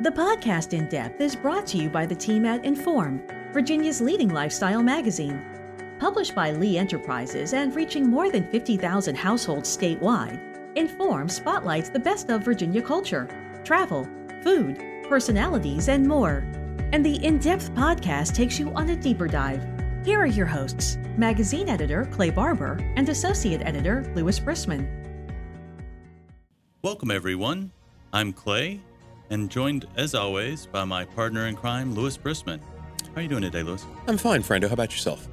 [0.00, 3.20] The podcast En Depth is brought to you by the team at En Forme,
[3.52, 5.42] Virginia's leading lifestyle magazine.
[5.98, 10.38] Published by Lee Enterprises and reaching more than 50,000 households statewide,
[10.76, 13.26] En Forme spotlights the best of Virginia culture,
[13.64, 14.06] travel,
[14.44, 16.46] food, personalities, and more.
[16.92, 19.66] And the En Depth podcast takes you on a deeper dive.
[20.04, 24.86] Here are your hosts magazine editor Clay Barber and associate editor Louis Brissman.
[26.82, 27.72] Welcome, everyone.
[28.12, 28.80] I'm Clay,
[29.30, 32.60] and joined, as always, by my partner in crime, Louis Brissman.
[32.60, 33.84] How are you doing today, Louis?
[34.06, 34.68] I'm fine, Frando.
[34.68, 35.28] How about yourself?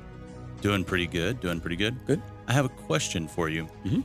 [0.62, 1.40] Doing pretty good.
[1.40, 1.96] Doing pretty good.
[2.06, 2.22] Good.
[2.48, 3.68] I have a question for you.
[3.86, 4.04] Mhm.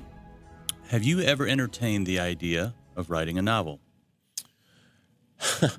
[0.88, 3.80] Have you ever entertained the idea of writing a novel?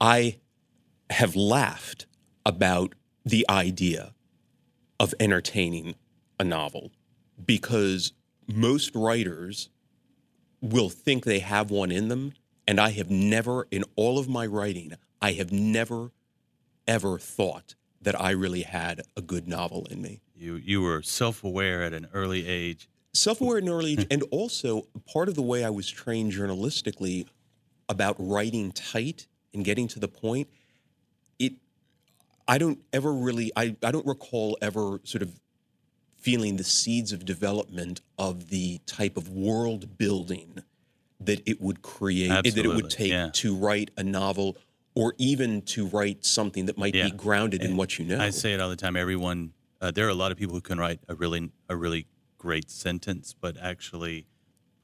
[0.00, 0.38] I
[1.10, 2.06] have laughed
[2.46, 2.94] about
[3.24, 4.14] the idea
[5.00, 5.94] of entertaining
[6.38, 6.90] a novel
[7.44, 8.12] because
[8.46, 9.68] most writers
[10.60, 12.32] will think they have one in them.
[12.66, 16.12] And I have never, in all of my writing, I have never,
[16.86, 20.20] ever thought that I really had a good novel in me.
[20.34, 22.88] You you were self aware at an early age.
[23.14, 27.26] self-aware at an early age and also part of the way i was trained journalistically
[27.88, 30.48] about writing tight and getting to the point
[31.38, 31.52] it
[32.48, 35.38] i don't ever really i, I don't recall ever sort of
[36.16, 40.62] feeling the seeds of development of the type of world building
[41.26, 43.30] that it would create that it would take yeah.
[43.32, 44.56] to write a novel
[44.94, 47.06] or even to write something that might Yeah.
[47.06, 48.96] be grounded in what you know I say it all the time.
[48.96, 52.06] Everyone, uh, there are a lot of people who can write a really a really
[52.38, 54.26] great sentence, but actually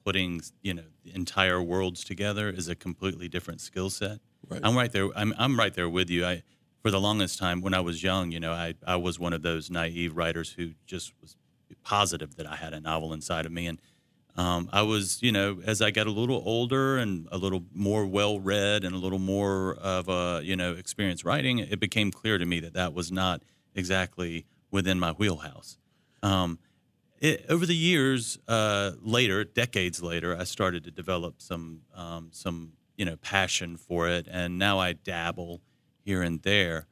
[0.04, 4.18] putting you know the entire worlds together is a completely different skill set.
[4.48, 4.60] Right.
[4.64, 5.08] I'm right there.
[5.14, 6.26] I'm I'm right there with you.
[6.26, 6.42] I
[6.82, 9.42] for the longest time when I was young, you know, I I was one of
[9.42, 11.36] those naive writers who just was
[11.84, 13.80] positive that I had a novel inside of me and.
[14.40, 18.06] Um, I was, you know, as I got a little older and a little more
[18.06, 22.38] well read and a little more of a, you know, experience writing, it became clear
[22.38, 23.42] to me that that was not
[23.74, 25.76] exactly within my wheelhouse.
[26.22, 26.58] Um,
[27.18, 32.72] it, over the years, uh, later, decades later, I started to develop some, um, some,
[32.96, 35.60] you know, passion for it, and now I dabble
[36.02, 36.86] here and there.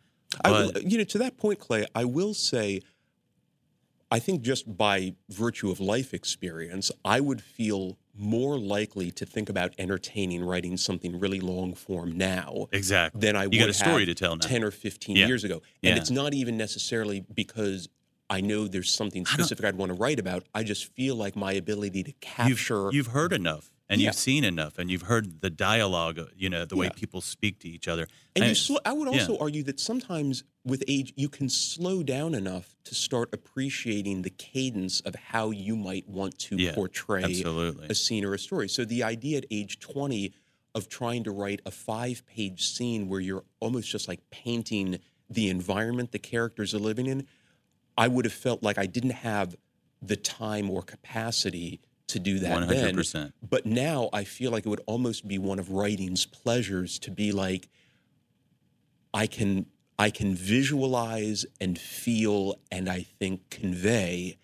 [0.45, 2.83] I will, you know, to that point, Clay, I will say,
[4.11, 9.49] I think just by virtue of life experience, I would feel more likely to think
[9.49, 13.21] about entertaining writing something really long form now Exactly.
[13.21, 14.47] than I you would got a story have to tell now.
[14.49, 15.27] 10 or 15 Yeah.
[15.27, 15.63] years ago.
[15.83, 16.01] And Yeah.
[16.01, 17.89] it's not even necessarily because
[18.31, 20.45] I know there's something specific I'd want to write about.
[20.55, 22.91] I just feel like my ability to you've, capture.
[22.93, 24.09] you've heard enough and Yeah.
[24.09, 27.59] you've seen enough and you've heard the dialogue uh, you know the way people speak
[27.61, 28.07] to each other
[28.37, 29.21] And I- you sl- I would yeah.
[29.21, 34.31] also argue that sometimes with age, you can slow down enough to start appreciating the
[34.31, 38.69] cadence of how you might want to Yeah, portray absolutely a scene or a story.
[38.69, 40.33] So the idea at age 20
[40.75, 44.99] of trying to write a five page scene where you're almost just like painting
[45.31, 47.27] the environment the characters are living in,
[47.97, 49.57] I would have felt like I didn't have
[50.03, 52.95] the time or capacity to do that then.
[52.97, 57.11] 100% But now I feel like it would almost be one of writing's pleasures to
[57.11, 57.69] be like,
[59.15, 59.67] I can
[59.99, 64.39] I can visualize and feel and I think convey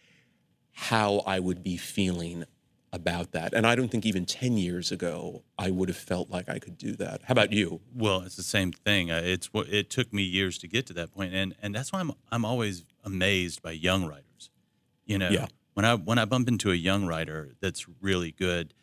[0.72, 2.44] how I would be feeling
[2.92, 3.54] about that.
[3.54, 6.76] And I don't think even 10 years ago I would have felt like I could
[6.78, 7.22] do that.
[7.24, 7.80] How about you?
[7.94, 11.12] well it's the same thing it's what it took me years to get to that
[11.12, 14.50] point and and that's why i'm i'm always amazed by young writers
[15.06, 15.46] you know Yeah.
[15.74, 18.74] When i when i bump into a young writer that's really good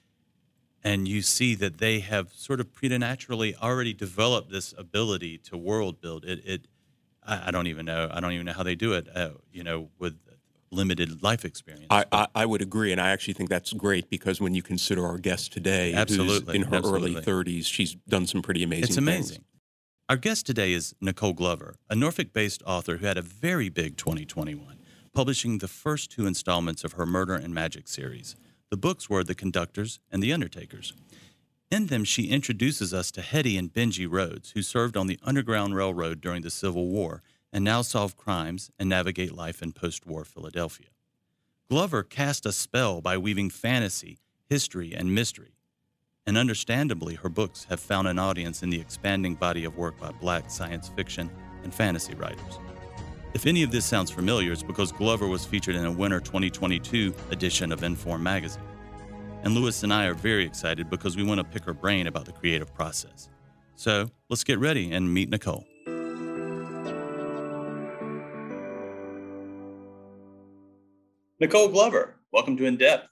[0.83, 5.99] and you see that they have sort of preternaturally already developed this ability to world
[5.99, 6.67] build it it
[7.23, 9.63] i, I don't even know i don't even know how they do it uh, you
[9.63, 10.17] know with
[10.71, 14.39] limited life experience I, I, I would agree, and I actually think that's great because
[14.39, 17.15] when you consider our guest today, Absolutely, who's in her absolutely.
[17.17, 18.97] early 30s, she's done some pretty amazing It's things.
[18.97, 19.43] amazing.
[20.07, 23.97] Our guest today is Nicole Glover, a Norfolk based author who had a very big
[23.97, 24.77] 2021,
[25.13, 28.35] publishing the first two installments of her Murder and Magic series.
[28.69, 30.93] The books were The Conductors and The Undertakers.
[31.69, 35.75] In them, she introduces us to Hetty and Benji Rhodes, who served on the Underground
[35.75, 37.21] Railroad during the Civil War
[37.53, 40.87] and now solve crimes and navigate life in post war Philadelphia.
[41.69, 44.19] Glover cast a spell by weaving fantasy,
[44.49, 45.55] history, and mystery
[46.27, 50.11] and understandably, her books have found an audience in the expanding body of work by
[50.11, 51.31] black science fiction
[51.63, 52.59] and fantasy writers.
[53.33, 57.15] If any of this sounds familiar, it's because Glover was featured in a winter 2022
[57.31, 58.61] edition of En Forme magazine.
[59.43, 62.25] And Lewis and I are very excited because we want to pick her brain about
[62.25, 63.29] the creative process.
[63.77, 65.65] So let's get ready and meet Nicole.
[71.39, 73.07] Nicole Glover, welcome to En Depth.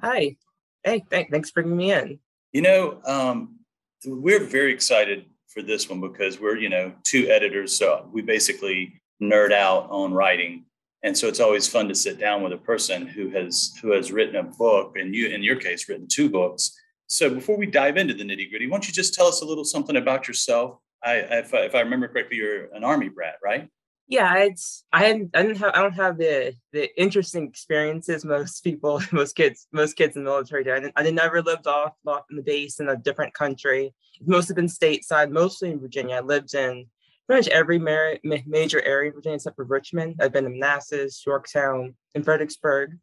[0.00, 0.36] Hi.
[0.82, 2.18] Hey, thank, thanks for bringing me in.
[2.52, 3.58] You know, um,
[4.06, 7.76] we're very excited for this one because we're, you know, two editors.
[7.76, 10.64] So we basically nerd out on writing.
[11.02, 14.12] And so it's always fun to sit down with a person who has who has
[14.12, 16.76] written a book and you in your case written two books.
[17.06, 19.44] So before we dive into the nitty gritty, why don't you just tell us a
[19.44, 20.78] little something about yourself?
[21.02, 23.68] I, if, I, if I remember correctly, you're an army brat, right?
[24.10, 28.62] yeah it's i hadn't i didn't have i don't have the the interesting experiences most
[28.62, 31.66] people most kids most kids in the military do i didn't i did never lived
[31.66, 33.94] off off in the base in a different country
[34.26, 36.84] most have been stateside mostly in virginia i lived in
[37.30, 40.16] pretty much every ma- major area in virginia except for richmond.
[40.20, 42.98] I've been to manassas yorktown and fredericksburg.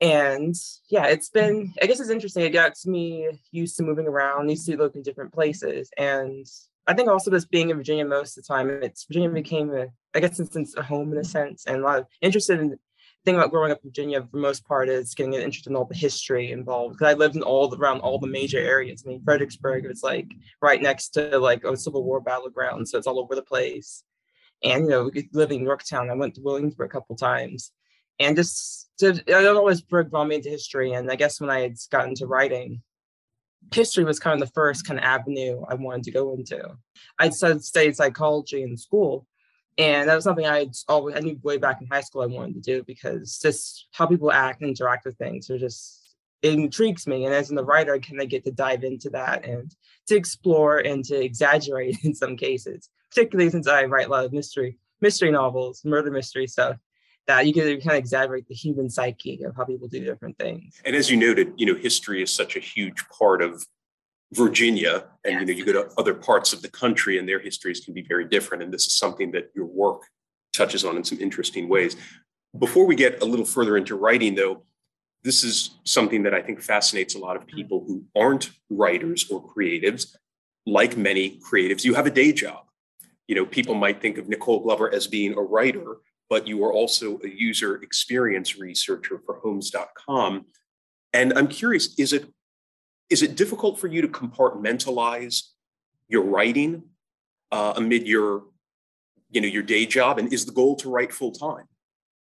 [0.00, 0.54] And
[0.88, 4.64] yeah it's been i guess it's interesting it got me used to moving around used
[4.66, 5.90] to look in different places.
[5.98, 6.46] And
[6.86, 9.88] I think also just being in Virginia most of the time, it's Virginia became a,
[10.14, 12.78] I guess, since a home in a sense, and a lot of interested in
[13.24, 15.76] thing about growing up in Virginia for the most part is getting an interest in
[15.76, 16.94] all the history involved.
[16.94, 19.04] Because I lived in all the, around all the major areas.
[19.04, 20.28] I mean, Fredericksburg was like
[20.62, 24.02] right next to like a Civil War battleground, so it's all over the place.
[24.64, 27.72] And you know, living in Yorktown, I went to Williamsburg a couple times,
[28.18, 30.92] and just to, I don't always brought me into history.
[30.92, 32.82] And I guess when I had gotten to writing,
[33.72, 36.76] history was kind of the first kind of avenue I wanted to go into.
[37.18, 39.26] I studied psychology in school,
[39.78, 42.54] and that was something I always I knew way back in high school I wanted
[42.54, 47.06] to do because just how people act and interact with things are just it intrigues
[47.06, 47.24] me.
[47.24, 49.74] And as in the writer, I kind of get to dive into that and
[50.06, 54.32] to explore and to exaggerate in some cases, particularly since I write a lot of
[54.32, 56.76] mystery mystery novels, murder mystery stuff
[57.28, 60.80] that you can kind of exaggerate the human psyche of how people do different things.
[60.84, 63.64] And as you noted, you know, history is such a huge part of
[64.32, 65.40] Virginia, and yes.
[65.40, 68.02] you know, you go to other parts of the country, and their histories can be
[68.02, 68.62] very different.
[68.62, 70.02] And this is something that your work
[70.52, 71.96] touches on in some interesting ways.
[72.58, 74.64] Before we get a little further into writing, though,
[75.22, 77.56] this is something that I think fascinates a lot of mm-hmm.
[77.56, 80.14] people who aren't writers or creatives.
[80.66, 82.64] Like many creatives, you have a day job.
[83.26, 85.96] You know, people might think of Nicole Glover as being a writer,
[86.28, 90.46] but you are also a user experience researcher for homes.com.
[91.14, 92.28] And I'm curious, is it
[93.10, 95.48] is it difficult for you to compartmentalize
[96.08, 96.82] your writing
[97.50, 98.44] uh, amid your
[99.30, 100.18] you know your day job?
[100.18, 101.66] And is the goal to write full time?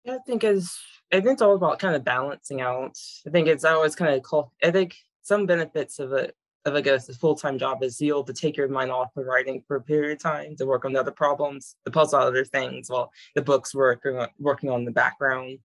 [0.07, 0.77] I think is
[1.11, 2.97] i think it's all about kind of balancing out.
[3.25, 6.35] I think it's always kind of i think some benefits of it
[6.67, 9.63] of I guess a full-time job is you'll to take your mind off of writing
[9.67, 12.89] for a period of time to work on the other problems, to puzzle other things
[12.89, 15.59] while the book's working on working on the background.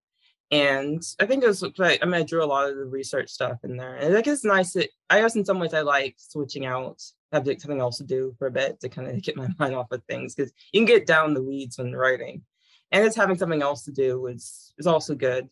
[0.52, 3.30] And I think it was like I mean I drew a lot of the research
[3.30, 3.96] stuff in there.
[3.96, 7.02] And I think it's nice that I guess in some ways I like switching out,
[7.32, 9.90] having something else to do for a bit to kind of get my mind off
[9.90, 12.42] of things because you can get down the weeds when writing.
[12.90, 15.48] And it's having something else to do is is also good.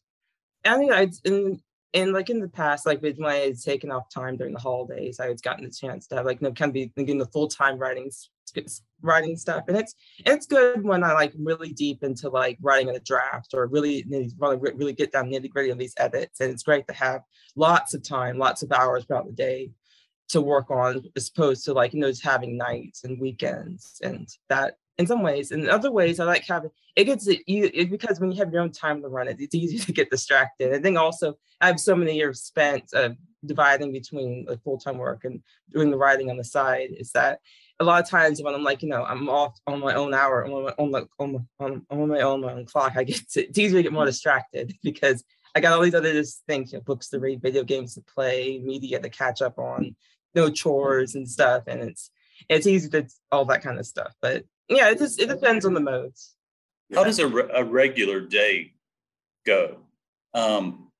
[0.64, 1.61] And I think I and
[1.92, 5.19] and like in the past, like when I had taken off time during the holidays,
[5.19, 7.26] I had gotten the chance to have like you know, kind of be getting the
[7.26, 8.10] full time writing
[9.02, 9.94] writing stuff, and it's
[10.25, 14.56] it's good when I like really deep into like writing a draft or really really
[14.58, 17.22] really get down the nitty gritty on these edits, and it's great to have
[17.56, 19.70] lots of time, lots of hours throughout the day
[20.28, 24.28] to work on, as opposed to like you know just having nights and weekends, and
[24.48, 25.50] that in some ways.
[25.50, 26.70] In other ways, I like having
[27.00, 29.55] it gets you it, because when you have your own time to run it, it's
[29.55, 30.75] easy to get distracted.
[30.75, 33.11] I think also I have so many years spent uh,
[33.44, 35.41] dividing between like full time work and
[35.73, 36.91] doing the writing on the side.
[36.97, 37.41] Is that
[37.81, 40.45] a lot of times when I'm like, you know, I'm off on my own hour,
[40.45, 43.59] on my own, on, on, on my own, my own clock, I get to, it's
[43.59, 47.09] easy to get more distracted because I got all these other things, you know, books
[47.09, 49.97] to read, video games to play, media to catch up on,
[50.35, 52.11] no chores and stuff, and it's
[52.49, 54.14] it's easy to all that kind of stuff.
[54.23, 56.35] But yeah, it just it depends on the modes.
[56.94, 58.73] How does a, re- a regular day
[59.47, 59.78] go?
[60.35, 60.90] Um,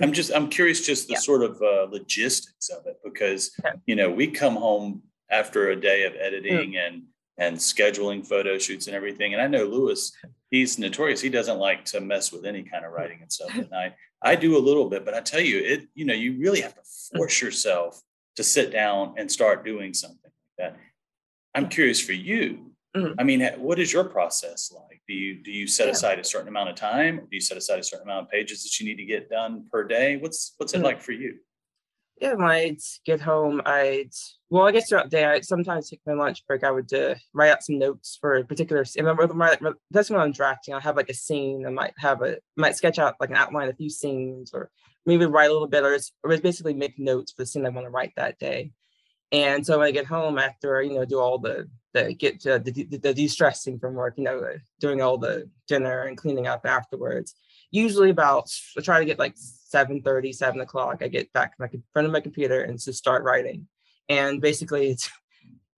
[0.00, 1.20] I'm just I'm curious just the yeah.
[1.20, 3.50] sort of uh, logistics of it because
[3.86, 6.86] you know we come home after a day of editing mm.
[6.86, 7.02] and
[7.36, 9.32] and scheduling photo shoots and everything.
[9.32, 10.12] And I know Lewis,
[10.50, 11.20] he's notorious.
[11.20, 13.94] He doesn't like to mess with any kind of writing and stuff at night.
[14.22, 16.74] I do a little bit, but I tell you, it you know you really have
[16.74, 17.16] to mm.
[17.16, 18.00] force yourself
[18.36, 20.18] to sit down and start doing something
[20.58, 20.76] like that.
[21.54, 23.20] I'm curious for you Mm-hmm.
[23.20, 25.02] I mean, what is your process like?
[25.06, 25.92] Do you do you set yeah.
[25.92, 27.18] aside a certain amount of time?
[27.18, 29.66] do you set aside a certain amount of pages that you need to get done
[29.70, 30.16] per day?
[30.16, 30.86] What's what's it mm-hmm.
[30.86, 31.36] like for you?
[32.20, 34.10] Yeah, when I'd get home, I'd
[34.50, 36.64] well, I guess throughout the day, I sometimes take my lunch break.
[36.64, 38.84] I would uh, write out some notes for a particular.
[38.96, 40.74] And that's when I'm drafting.
[40.74, 41.66] I'll have like a scene.
[41.66, 44.70] I might have a might sketch out like an outline, of a few scenes, or
[45.06, 47.86] maybe write a little bit, or or basically make notes for the scene I want
[47.86, 48.72] to write that day.
[49.30, 52.58] And so when I get home after, you know, do all the, the get uh,
[52.58, 56.46] to the, the, de-stressing from work, you know, uh, doing all the dinner and cleaning
[56.46, 57.34] up afterwards,
[57.70, 61.02] usually about, I try to get like 7 30, 7 o'clock.
[61.02, 63.68] I get back in front of my computer and to start writing.
[64.08, 65.10] And basically it's,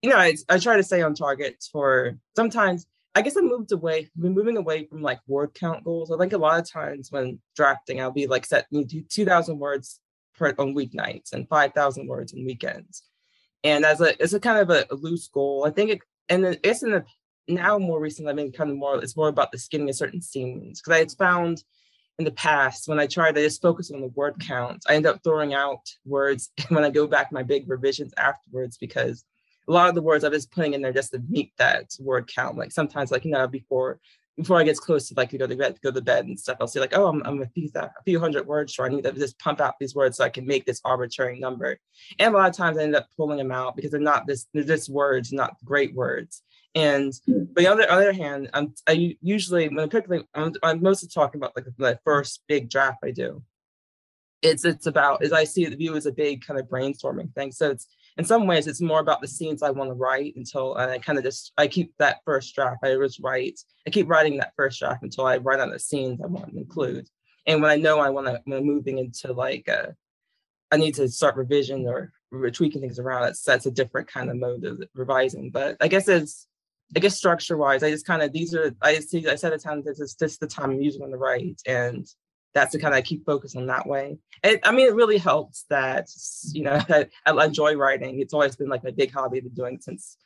[0.02, 2.86] you know, I, I try to stay on target for sometimes.
[3.16, 6.12] I guess I moved away, been moving away from like word count goals.
[6.12, 9.58] I think a lot of times when drafting, I'll be like set me do 2,000
[9.58, 9.98] words
[10.38, 13.02] per, on weeknights and 5,000 words on weekends.
[13.62, 15.64] And as a, it's a kind of a, loose goal.
[15.66, 17.04] I think it, and it's in the
[17.48, 20.22] now more recently, I've been kind of more, it's more about the skinning of certain
[20.22, 20.80] scenes.
[20.80, 21.64] Cause I had found
[22.18, 25.06] in the past when I tried to just focus on the word count, I end
[25.06, 29.24] up throwing out words when I go back my big revisions afterwards because
[29.68, 32.30] a lot of the words I was putting in there just to meet that word
[32.32, 32.56] count.
[32.56, 34.00] Like sometimes, like you know, before
[34.36, 36.56] before I get close to like to go to bed, go to bed and stuff,
[36.60, 38.90] I'll say like, oh, I'm, I'm a few a few hundred words short.
[38.90, 41.78] I need to just pump out these words so I can make this arbitrary number.
[42.18, 44.46] And a lot of times I end up pulling them out because they're not this
[44.54, 46.42] they're just words, not great words.
[46.74, 47.44] And hmm.
[47.52, 51.56] but on the other hand, I'm I usually when particularly I'm, I'm mostly talking about
[51.56, 53.42] like the first big draft I do.
[54.42, 57.52] It's it's about as I see the view as a big kind of brainstorming thing.
[57.52, 60.76] So it's in some ways it's more about the scenes I want to write until
[60.76, 62.84] I kind of just I keep that first draft.
[62.84, 63.60] I just write.
[63.86, 66.58] I keep writing that first draft until I write on the scenes I want to
[66.58, 67.08] include.
[67.46, 69.92] And when I know I want to when I'm moving into like a, uh,
[70.72, 72.12] I need to start revision or
[72.52, 75.50] tweaking things around, that's that's a different kind of mode of revising.
[75.50, 76.46] But I guess it's
[76.96, 79.58] I guess structure wise, I just kind of these are I see I set a
[79.58, 82.06] time this is this is the time I'm using on the write, and
[82.54, 84.18] that's the kind of I keep focus on that way.
[84.42, 86.08] And I mean, it really helps that
[86.52, 88.20] you know I, I enjoy writing.
[88.20, 90.16] It's always been like my big hobby I've been doing since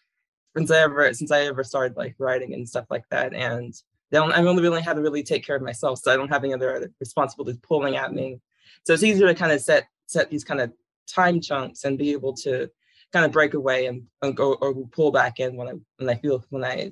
[0.56, 3.34] since I ever since I ever started like writing and stuff like that.
[3.34, 3.74] And
[4.10, 6.44] then I only really had to really take care of myself, so I don't have
[6.44, 8.40] any other responsibilities pulling at me.
[8.84, 10.72] So it's easier to kind of set set these kind of
[11.06, 12.70] time chunks and be able to
[13.12, 16.14] kind of break away and, and go or pull back in when I when I
[16.16, 16.90] feel when I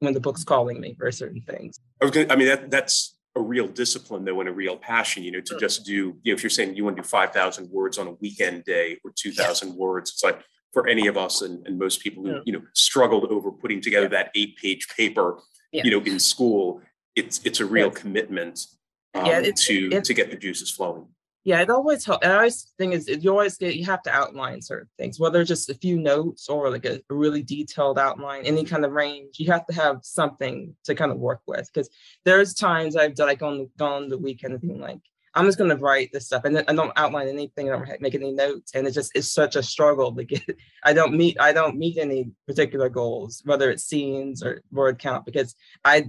[0.00, 1.78] when the book's calling me for certain things.
[2.00, 5.22] I was gonna, I mean that that's a real discipline though and a real passion,
[5.22, 7.70] you know, to just do, you know, if you're saying you want to do 5,000
[7.70, 9.74] words on a weekend day or 2,000 yeah.
[9.74, 12.40] words, it's like for any of us and, and most people who, yeah.
[12.44, 14.22] you know, struggled over putting together yeah.
[14.22, 15.38] that eight page paper,
[15.72, 16.82] you know, in school,
[17.16, 18.66] it's, it's a real commitment
[19.14, 21.06] um, yeah, to, to get the juices flowing
[21.44, 22.24] yeah, it always helps.
[22.24, 25.70] I always think is you always get you have to outline certain things, whether just
[25.70, 29.40] a few notes or like a, a, really detailed outline, any kind of range.
[29.40, 31.90] You have to have something to kind of work with because
[32.24, 35.00] there's times I've done like on gone the weekend and being like,
[35.34, 38.32] I'm just gonna write this stuff and I don't outline anything, I don't make any
[38.32, 40.42] notes, and it just it's such a struggle to get.
[40.84, 45.26] I don't meet I don't meet any particular goals, whether it's scenes or word count,
[45.26, 46.08] because I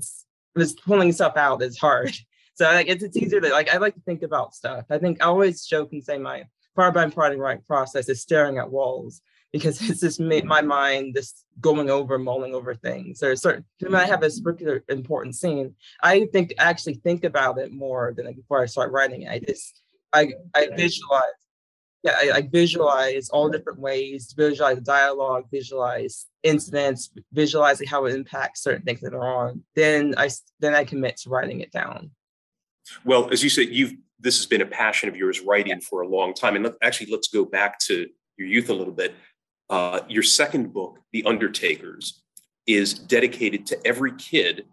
[0.56, 2.16] was pulling stuff out is hard.
[2.56, 4.86] So like it's, it's easier to like I like to think about stuff.
[4.90, 6.44] I think I always joke and say my
[6.76, 11.16] part by part right process is staring at walls because it's just made my mind
[11.16, 13.20] just going over, mulling over things.
[13.20, 17.72] There's certain when I have a particular important scene, I think actually think about it
[17.72, 19.32] more than before I start writing it.
[19.32, 19.82] I just
[20.12, 21.24] I I visualize.
[22.04, 28.62] Yeah, I, I visualize all different ways, visualize dialogue, visualize incidents, visualizing how it impacts
[28.62, 29.64] certain things that are on.
[29.74, 30.30] Then I
[30.60, 32.12] then I commit to writing it down.
[33.06, 36.08] Well, as you said, you've this has been a passion of yours writing for a
[36.08, 36.56] long time.
[36.56, 39.14] And let, actually, let's go back to your youth a little bit.
[39.70, 42.24] Uh, your second book, The Undertakers,
[42.66, 44.66] is dedicated to every kid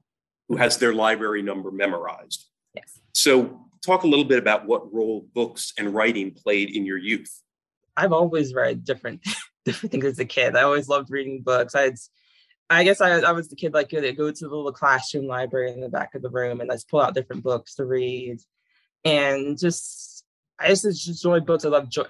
[0.49, 2.47] who has their library number memorized.
[2.75, 3.01] Yes.
[3.13, 7.43] So, talk a little bit about what role books and writing played in your youth.
[7.97, 9.21] I've always read different
[9.65, 10.57] different things as a kid.
[10.57, 11.75] I always loved reading books.
[11.75, 11.97] I had
[12.71, 15.27] I guess I, I was the kid like you that go to the little classroom
[15.27, 18.39] library in the back of the room and let's pull out different books to read,
[19.05, 20.25] and just
[20.59, 21.65] I just enjoyed books.
[21.65, 22.05] I love uh, joy,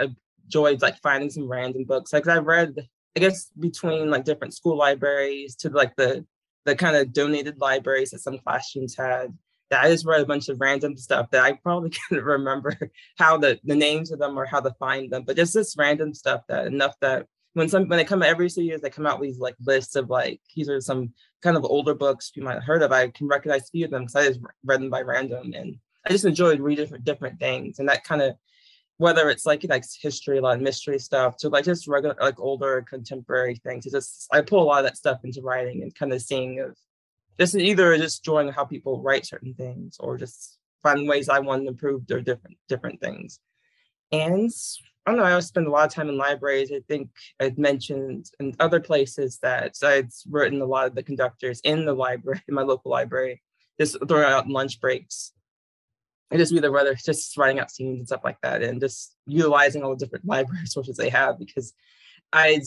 [0.45, 2.13] enjoyed like finding some random books.
[2.13, 2.75] Like I've read,
[3.17, 6.27] I guess between like different school libraries to like the
[6.67, 9.37] the kind of donated libraries that some classrooms had.
[9.71, 12.77] That I just read a bunch of random stuff that I probably couldn't remember
[13.19, 16.13] how the the names of them or how to find them, but just this random
[16.13, 19.07] stuff that enough that when some when they come out every few years they come
[19.07, 22.43] out with these like lists of like these are some kind of older books you
[22.43, 22.93] might have heard of.
[22.93, 25.77] I can recognize a few of them because i just read them by random and
[26.07, 28.35] i just enjoyed reading different, different things and that kind of
[28.99, 32.39] whether it's like like history a lot of mystery stuff to like just regular like
[32.39, 35.95] older contemporary things it's just i pull a lot of that stuff into writing and
[35.95, 36.77] kind of seeing of
[37.39, 41.63] just either just enjoying how people write certain things or just finding ways i want
[41.63, 43.41] to improve their different different things
[44.13, 44.51] and
[45.07, 45.25] I don't know.
[45.25, 46.71] I always spend a lot of time in libraries.
[46.71, 51.61] I think I'd mentioned in other places that I'd written a lot of the conductors
[51.65, 53.43] in the library, in my local library,
[53.81, 55.33] just throwing out lunch breaks.
[56.31, 59.83] I just either whether just writing out scenes and stuff like that, and just utilizing
[59.83, 61.73] all the different library sources they have because
[62.33, 62.61] I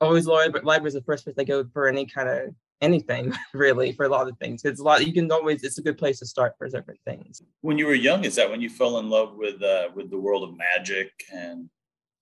[0.00, 4.06] always library is the first place I go for any kind of anything really for
[4.06, 4.64] a lot of things.
[4.64, 7.42] It's a lot you can always it's a good place to start for different things.
[7.60, 10.18] When you were young, is that when you fell in love with uh, with the
[10.18, 11.68] world of magic and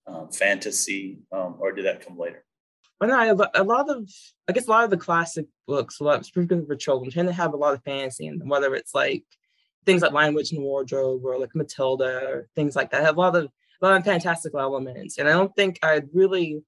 [0.07, 2.45] um, fantasy, um, or did that come later?
[3.01, 4.09] but I a lot of
[4.49, 7.35] I guess a lot of the classic books, a lot particularly for children, tend to
[7.35, 9.25] have a lot of fantasy in them, whether it's like
[9.85, 13.03] things like Lion Witch and Wardrobe or like Matilda or things like that.
[13.03, 13.51] I have a lot of
[13.83, 15.19] a lot of fantastical elements.
[15.19, 16.63] And I don't think I'd really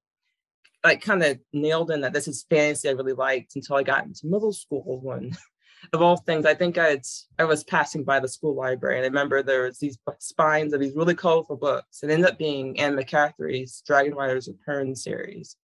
[0.83, 4.05] like kind of nailed in that this is fantasy I really liked until I got
[4.05, 5.35] into middle school when
[5.93, 7.01] of all things, I think I'd
[7.39, 10.79] I was passing by the school library and I remember there was these spines of
[10.79, 12.03] these really colorful books.
[12.03, 15.55] It ended up being Anne McCaffrey's Dragonriders of Pern series.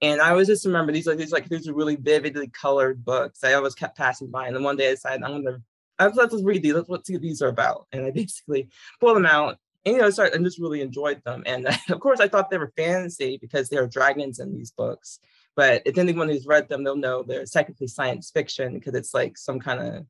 [0.00, 3.42] And I always just remember these like these like these are really vividly colored books.
[3.44, 4.46] I always kept passing by.
[4.46, 5.58] And then one day I decided I'm gonna
[5.98, 6.74] let's, let's read these.
[6.74, 7.86] Let's, let's see what these are about.
[7.92, 8.68] And I basically
[9.00, 9.58] pulled them out
[9.88, 11.42] and you know, started and just really enjoyed them.
[11.46, 15.20] And of course, I thought they were fantasy because there are dragons in these books.
[15.56, 19.36] But if anyone who's read them, they'll know they're technically science fiction because it's like
[19.36, 20.06] some kind of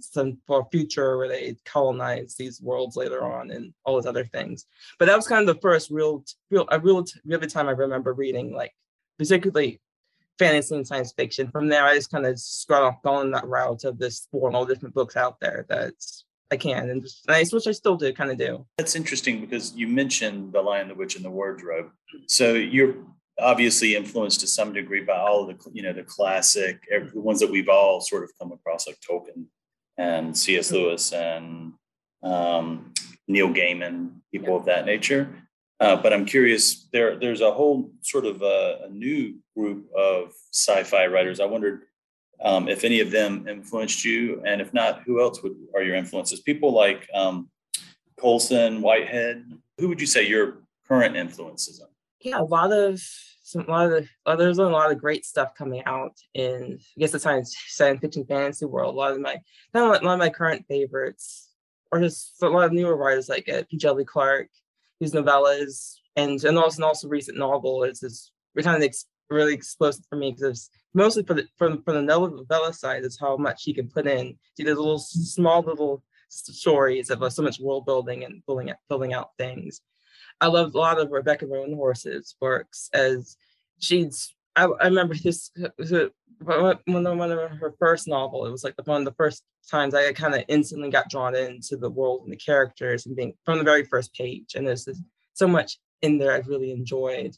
[0.00, 4.66] some for future where they colonize these worlds later on and all those other things.
[4.98, 8.12] But that was kind of the first real, real, a real vivid time I remember
[8.12, 8.72] reading like
[9.18, 9.80] particularly
[10.38, 11.50] fantasy and science fiction.
[11.50, 14.66] From there, I just kind of got off going that route of this exploring all
[14.66, 15.94] different books out there that
[16.52, 18.66] I can, and just nice, which I still do kind of do.
[18.76, 21.90] That's interesting because you mentioned the Lion, the Witch, and the Wardrobe.
[22.28, 22.94] So you're
[23.40, 27.50] obviously influenced to some degree by all the you know the classic, the ones that
[27.50, 29.46] we've all sort of come across, like Tolkien
[29.96, 30.68] and C.S.
[30.68, 30.76] Mm-hmm.
[30.76, 31.72] Lewis and
[32.22, 32.92] um,
[33.28, 34.56] Neil Gaiman, people yeah.
[34.56, 35.28] of that nature.
[35.80, 36.86] Uh, but I'm curious.
[36.92, 41.40] There, there's a whole sort of a, a new group of sci-fi writers.
[41.40, 41.82] I wondered
[42.40, 45.96] um, if any of them influenced you, and if not, who else would are your
[45.96, 46.40] influences?
[46.40, 47.48] People like um,
[48.18, 49.44] Colson, Whitehead.
[49.78, 51.88] Who would you say your current influences are?
[52.20, 53.00] Yeah, a lot of
[53.42, 57.00] some, a lot of the, there's a lot of great stuff coming out in I
[57.00, 58.94] guess the science science fiction fantasy world.
[58.94, 59.36] A lot of my
[59.72, 61.50] kind of one of my current favorites,
[61.90, 63.78] or just a lot of newer writers like uh, P.
[63.78, 64.48] Djeli Clark,
[64.98, 68.30] whose novellas and and also and also recent novel is this
[68.62, 68.82] kind of
[69.32, 73.36] really explosive for me because mostly for the from from the novella side is how
[73.36, 77.60] much he can put in to these little small little stories of uh, so much
[77.60, 79.80] world building and building out, building out things.
[80.40, 83.36] I love a lot of Rebecca Roanhorse's works as
[83.80, 84.34] she's.
[84.56, 85.50] I, I remember this
[86.44, 88.46] one of, one of her first novel.
[88.46, 91.76] It was like one of the first times I kind of instantly got drawn into
[91.76, 94.54] the world and the characters and being from the very first page.
[94.54, 94.88] And there's
[95.34, 97.36] so much in there I really enjoyed.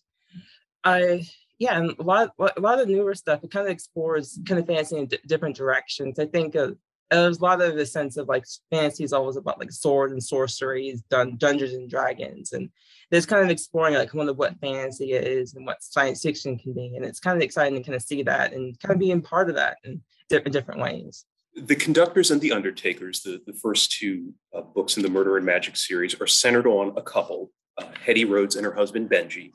[0.83, 1.27] I
[1.59, 3.45] yeah, and a lot a lot of newer stuff.
[3.45, 6.19] It kind of explores kind of fantasy in d- different directions.
[6.19, 6.71] I think uh,
[7.11, 10.23] there's a lot of the sense of like fantasy is always about like sword and
[10.23, 12.71] sorceries, dun- Dungeons and Dragons, and
[13.11, 16.73] there's kind of exploring like kind of what fantasy is and what science fiction can
[16.73, 19.23] be, and it's kind of exciting to kind of see that and kind of being
[19.23, 21.25] part of that in different different ways.
[21.57, 25.47] The Conductors and the Undertakers, the, the first two uh, books in the Murder and
[25.47, 29.53] Magic series, are centered on a couple, uh, Hetty Rhodes and her husband Benji,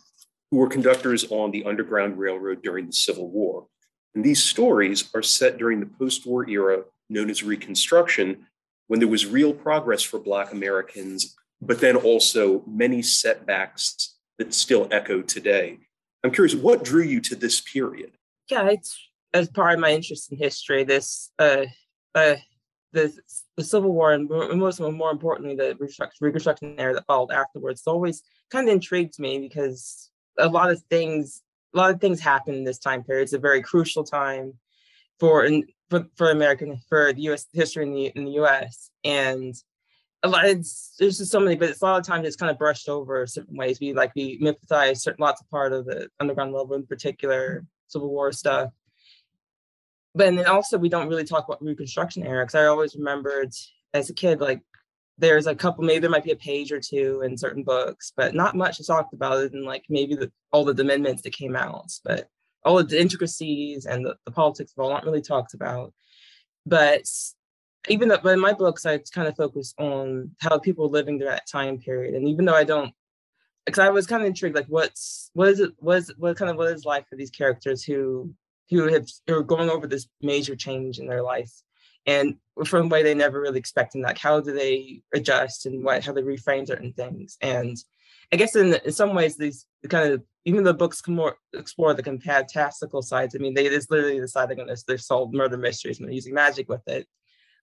[0.52, 3.68] who were conductors on the Underground Railroad during the Civil War.
[4.16, 8.48] And these stories are set during the post war era known as Reconstruction,
[8.88, 14.88] when there was real progress for Black Americans, but then also many setbacks that still
[14.92, 15.78] echo today.
[16.24, 18.12] I'm curious, what drew you to this period?
[18.50, 18.98] Yeah, it's
[19.34, 20.84] as part of my interest in history.
[20.84, 21.66] This, uh,
[22.16, 22.36] uh,
[22.92, 23.14] the
[23.56, 28.24] the Civil War and most more importantly the Reconstruction, Reconstruction era that followed afterwards always
[28.50, 30.09] kind of intrigued me because
[30.40, 31.42] a lot of things
[31.74, 33.24] a lot of things happen in this time period.
[33.24, 34.54] It's a very crucial time
[35.20, 35.48] for
[35.90, 37.48] for, for American for the U.S.
[37.54, 38.90] history in the in the U.S.
[39.04, 39.56] and
[40.24, 42.36] a lot of, it's there's just so many, but it's a lot of times it's
[42.36, 43.80] kind of brushed over certain ways.
[43.80, 48.10] We like we mythifize certain lots of part of the underground level in particular Civil
[48.10, 48.72] War stuff.
[50.16, 53.54] But then also we don't really talk about Reconstruction era because I always remembered
[53.94, 54.62] as a kid like
[55.20, 58.34] there's a couple maybe there might be a page or two in certain books, but
[58.34, 61.56] not much is talked about it and like maybe the, all the amendments that came
[61.56, 61.92] out.
[62.04, 62.28] But
[62.66, 65.94] all of the intricacies and the, the politics of all aren't really talked about.
[66.66, 67.06] But
[67.88, 71.20] even though, but in my books, I kind of focus on how people are living
[71.20, 72.16] that time period.
[72.16, 72.94] And even though I don't,
[73.66, 76.50] because I was kind of intrigued, like what's what is it, what is what kind
[76.50, 78.34] of what is life for these characters who
[78.70, 81.52] who have who are going over this major change in their life,
[82.06, 82.36] and
[82.66, 86.14] from the way they never really expected, like how do they adjust and what how
[86.14, 87.38] they reframe certain things.
[87.42, 87.78] And
[88.32, 91.94] I guess in, in some ways these kind of even the books can more explore
[91.94, 93.36] the fantastical sides.
[93.36, 96.16] I mean, they just literally decide they're going to they're solve murder mysteries and they're
[96.16, 97.08] using magic with it.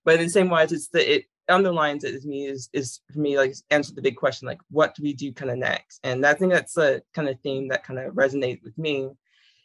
[0.05, 3.21] But in the same way, it's the it underlines it to me is is for
[3.21, 6.01] me like answer the big question like what do we do kind of next?
[6.05, 9.09] And I think that's a kind of theme that kind of resonates with me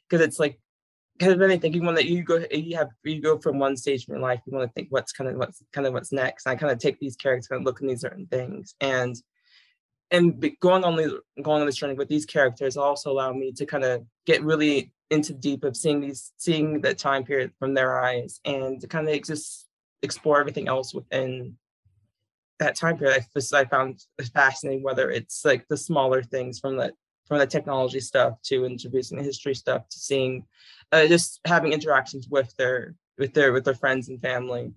[0.09, 0.59] because it's like
[1.21, 4.07] kind of anything you want that you go you have you go from one stage
[4.07, 6.45] in your life you want to think what's kind of what's kind of what's next.
[6.45, 9.15] And I kind of take these characters and look at these certain things and
[10.09, 13.65] and going on the going on this journey with these characters also allowed me to
[13.65, 17.75] kind of get really into the deep of seeing these seeing that time period from
[17.75, 19.67] their eyes and to kind of just
[20.01, 21.55] explore everything else within
[22.57, 24.03] that time period I, I found
[24.33, 26.93] fascinating whether it's like the smaller things from the
[27.31, 30.43] from the technology stuff to introducing the history stuff to seeing
[30.91, 34.73] uh, just having interactions with their with their with their friends and family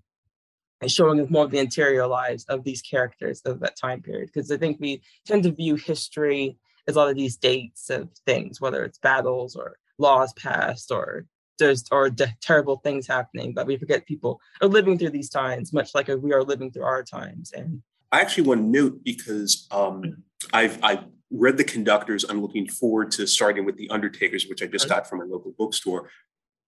[0.81, 4.31] and showing more of the interior lives of these characters of that time period.
[4.33, 8.09] Because I think we tend to view history as a lot of these dates of
[8.25, 11.27] things, whether it's battles or laws passed or
[11.59, 15.73] there's or de- terrible things happening, but we forget people are living through these times,
[15.73, 17.51] much like we are living through our times.
[17.51, 22.25] And I actually want to note because um, I've I've read the conductors.
[22.25, 25.53] I'm looking forward to starting with the Undertakers, which I just got from my local
[25.59, 26.09] bookstore.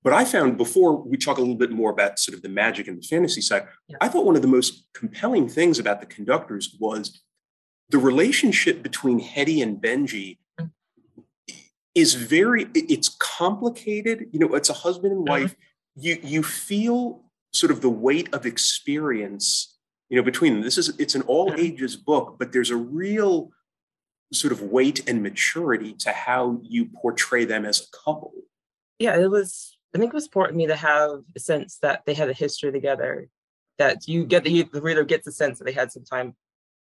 [0.02, 2.86] But I found before we talk a little bit more about sort of the magic
[2.86, 3.96] and the fantasy side, yeah.
[4.00, 7.22] I thought one of the most compelling things about the conductors was
[7.90, 10.70] the relationship between Hetty and Benji mm.
[11.94, 14.26] is very it's complicated.
[14.32, 15.42] You know, it's a husband and mm-hmm.
[15.42, 15.52] wife.
[15.52, 16.06] Mm-hmm.
[16.06, 19.76] You you feel sort of the weight of experience,
[20.08, 20.62] you know, between them.
[20.62, 23.50] This is it's an all ages book, but there's a real
[24.32, 28.32] sort of weight and maturity to how you portray them as a couple.
[28.98, 32.02] Yeah, it was I think it was important to me to have a sense that
[32.04, 33.28] they had a history together,
[33.78, 36.34] that you get the, the reader gets a sense that they had some time,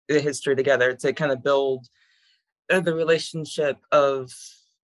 [0.09, 1.87] the history together to kind of build
[2.73, 4.31] uh, the relationship of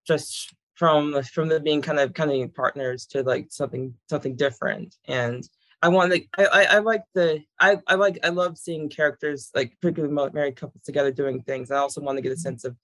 [0.07, 4.95] just from from them being kind of kind of partners to like something something different
[5.07, 5.47] and
[5.81, 9.49] I want to I, I, I like the I, I like I love seeing characters
[9.55, 11.71] like particularly married couples together doing things.
[11.71, 12.75] I also want to get a sense of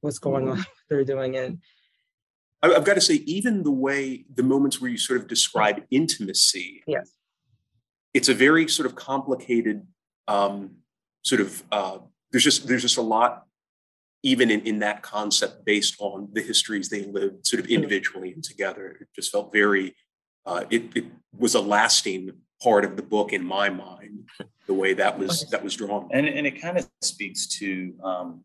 [0.00, 1.60] what's going on, what they're doing, and
[2.62, 6.82] I've got to say, even the way the moments where you sort of describe intimacy,
[6.86, 7.12] yes,
[8.14, 9.86] it's a very sort of complicated
[10.26, 10.76] um,
[11.22, 11.62] sort of.
[11.70, 11.98] Uh,
[12.30, 13.44] there's just there's just a lot,
[14.22, 18.42] even in in that concept, based on the histories they lived, sort of individually and
[18.42, 18.96] together.
[19.00, 19.94] It just felt very.
[20.46, 21.04] Uh, it, it
[21.36, 22.32] was a lasting
[22.62, 24.28] part of the book in my mind.
[24.66, 28.44] The way that was that was drawn, and and it kind of speaks to, um,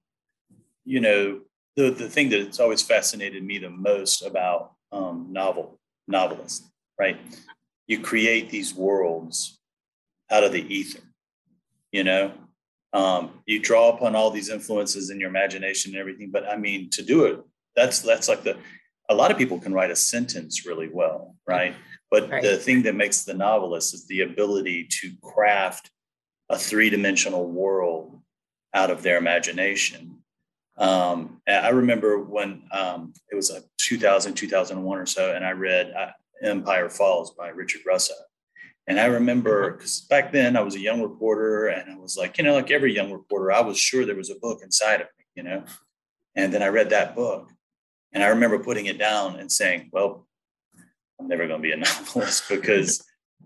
[0.86, 1.42] you know,
[1.76, 7.18] the the thing that's always fascinated me the most about um, novel novelists, right?
[7.88, 9.60] You create these worlds
[10.30, 11.02] out of the ether,
[11.92, 12.34] you know.
[12.94, 16.90] Um, you draw upon all these influences in your imagination and everything, but I mean,
[16.92, 17.40] to do it,
[17.76, 18.58] that's that's like the.
[19.12, 21.76] A lot of people can write a sentence really well, right?
[22.10, 22.42] But right.
[22.42, 25.90] the thing that makes the novelist is the ability to craft
[26.50, 28.22] a three dimensional world
[28.74, 30.22] out of their imagination
[30.82, 35.94] um, I remember when um, it was like 2000, 2001 or so, and I read
[35.96, 38.16] uh, Empire Falls by Richard Russo.
[38.88, 40.08] And I remember because mm-hmm.
[40.10, 42.96] back then I was a young reporter and I was like, you know, like every
[42.96, 45.64] young reporter, I was sure there was a book inside of me, you know.
[46.36, 47.52] And then I read that book
[48.14, 50.28] and I remember putting it down and saying, well,
[51.20, 53.04] I'm never going to be a novelist because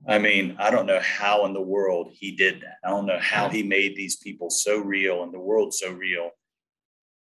[0.07, 2.77] I mean, I don't know how in the world he did that.
[2.83, 6.31] I don't know how he made these people so real and the world so real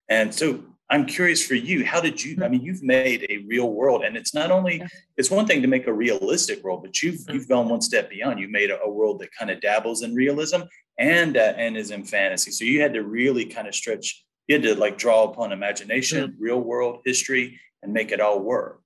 [0.08, 3.72] and so I'm curious for you, how did you, I mean, you've made a real
[3.72, 4.82] world and it's not only,
[5.16, 7.32] it's one thing to make a realistic world, but you've, mm-hmm.
[7.32, 8.38] you've gone one step beyond.
[8.38, 10.62] You made a, a world that kind of dabbles in realism
[10.98, 12.50] and, uh, and is in fantasy.
[12.50, 16.28] So you had to really kind of stretch, you had to like draw upon imagination,
[16.28, 16.42] mm-hmm.
[16.42, 18.80] real world history and make it all work.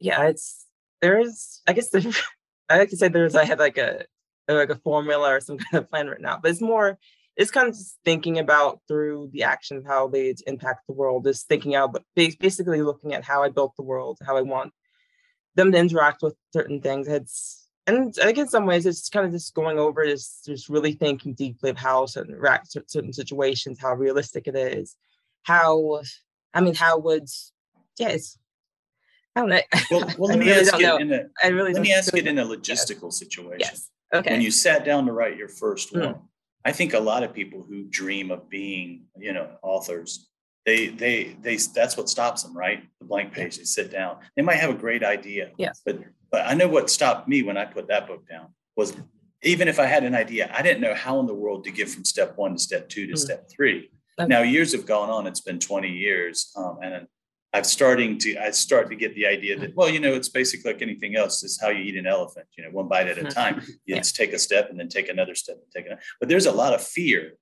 [0.00, 0.66] Yeah, it's,
[1.00, 2.20] there's, I guess the,
[2.68, 4.04] I like to say there's, I had like a,
[4.48, 6.98] like a formula or some kind of plan written out, but it's more,
[7.36, 11.26] it's kind of just thinking about through the action of how they impact the world
[11.26, 14.72] is thinking out but basically looking at how i built the world how i want
[15.54, 19.26] them to interact with certain things it's and i think in some ways it's kind
[19.26, 22.38] of just going over is just really thinking deeply of how certain
[22.86, 24.96] certain situations how realistic it is
[25.42, 26.00] how
[26.52, 27.28] i mean how would
[27.98, 28.38] yes
[29.36, 29.60] I don't know.
[29.90, 32.26] Well, well let me really ask it in a, I really let me ask it
[32.26, 33.18] in a logistical yes.
[33.18, 33.58] situation.
[33.60, 33.90] Yes.
[34.14, 34.30] Okay.
[34.30, 36.06] When you sat down to write your first mm.
[36.06, 36.20] one,
[36.64, 40.28] I think a lot of people who dream of being, you know, authors,
[40.66, 42.84] they they they that's what stops them, right?
[43.00, 43.58] The blank page.
[43.58, 44.18] They sit down.
[44.36, 45.50] They might have a great idea.
[45.58, 45.82] Yes.
[45.84, 46.00] But
[46.30, 48.96] but I know what stopped me when I put that book down was
[49.42, 51.88] even if I had an idea, I didn't know how in the world to get
[51.88, 53.16] from step one to step two to mm-hmm.
[53.16, 53.90] step three.
[54.18, 54.28] Okay.
[54.28, 55.26] Now years have gone on.
[55.26, 57.06] It's been 20 years, um, and
[57.52, 60.72] I'm starting to I start to get the idea that well, you know, it's basically
[60.72, 61.44] like anything else.
[61.44, 62.46] It's how you eat an elephant.
[62.56, 63.60] You know, one bite at a time.
[63.84, 63.98] You yeah.
[63.98, 66.52] just take a step and then take another step and take another But there's a
[66.52, 67.34] lot of fear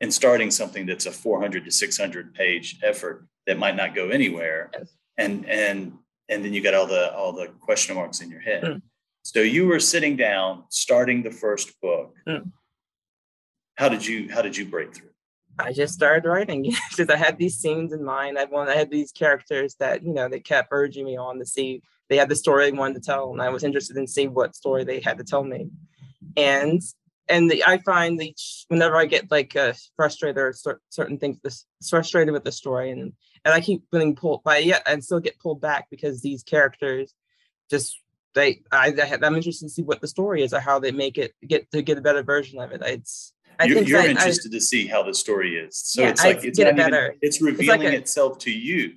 [0.00, 4.70] in starting something that's a 400 to 600 page effort that might not go anywhere,
[5.16, 8.64] and and and then you got all the all the question marks in your head.
[8.64, 8.82] Mm.
[9.22, 12.14] So you were sitting down, starting the first book.
[12.28, 12.50] Mm.
[13.76, 15.10] How did you how did you break through?
[15.58, 18.38] I just started writing because I had these scenes in mind.
[18.38, 21.46] I wanted, I had these characters that you know they kept urging me on to
[21.46, 21.82] see.
[22.10, 24.56] They had the story they wanted to tell, and I was interested in seeing what
[24.56, 25.70] story they had to tell me.
[26.36, 26.82] And
[27.28, 28.34] and the, I find that
[28.68, 30.54] whenever I get like uh, frustrated or
[30.90, 33.12] certain things, this frustrated with the story, and
[33.44, 37.14] and I keep getting pulled by yeah, and still get pulled back because these characters
[37.70, 37.98] just
[38.34, 41.18] they I, I am interested to see what the story is or how they make
[41.18, 42.82] it get to get a better version of it.
[42.84, 45.78] It's I you're, you're interested I, to see how the story is.
[45.78, 48.94] So yeah, it's like it's not even, it's revealing it's like a, itself to you.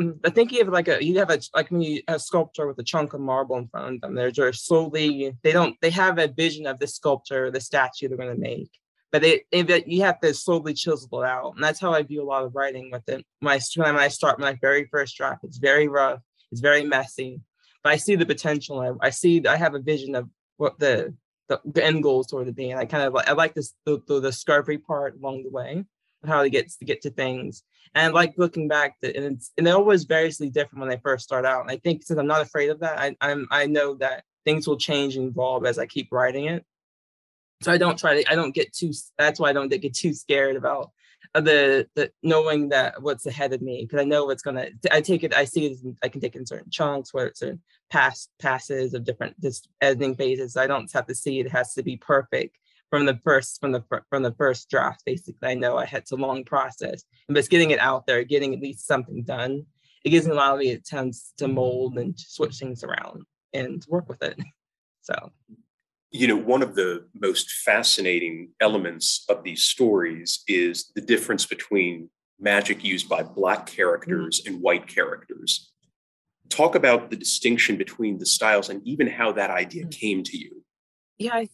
[0.00, 2.66] Mm, I think you have like a you have a like when you a sculpture
[2.66, 4.14] with a chunk of marble in front of them.
[4.14, 8.16] They're just slowly they don't they have a vision of the sculpture, the statue they're
[8.16, 8.70] going to make,
[9.12, 9.44] but they,
[9.86, 12.56] you have to slowly chisel it out, and that's how I view a lot of
[12.56, 13.24] writing with it.
[13.38, 17.40] When I when I start my very first draft, it's very rough, it's very messy,
[17.84, 18.80] but I see the potential.
[18.80, 21.14] I, I see I have a vision of what the
[21.48, 22.74] the, end goals toward the being.
[22.74, 25.86] I kind of I like this the, the, discovery part along the way of
[26.26, 27.62] how to get to get to things.
[27.94, 31.44] And like looking back, and it's and they're always variously different when they first start
[31.44, 31.62] out.
[31.62, 34.66] And I think since I'm not afraid of that, I, I'm I know that things
[34.66, 36.64] will change and evolve as I keep writing it.
[37.62, 40.12] So I don't try to I don't get too that's why I don't get too
[40.12, 40.90] scared about
[41.34, 45.00] uh, the the knowing that what's ahead of me because I know what's gonna I
[45.00, 47.62] take it I see it I can take it in certain chunks where it's certain
[47.90, 50.56] pass passes of different just editing phases.
[50.56, 52.58] I don't have to see it has to be perfect
[52.90, 55.02] from the first from the from the first draft.
[55.04, 58.54] Basically, I know I had a long process, but it's getting it out there, getting
[58.54, 59.66] at least something done.
[60.04, 63.84] It gives me a lot of the attempts to mold and switch things around and
[63.88, 64.38] work with it.
[65.06, 65.32] So
[66.14, 72.08] you know, one of the most fascinating elements of these stories is the difference between
[72.38, 74.54] magic used by Black characters mm-hmm.
[74.54, 75.72] and white characters.
[76.50, 79.90] Talk about the distinction between the styles and even how that idea mm-hmm.
[79.90, 80.62] came to you.
[81.18, 81.48] Yeah, I,